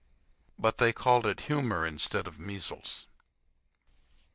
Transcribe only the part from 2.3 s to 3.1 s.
measles.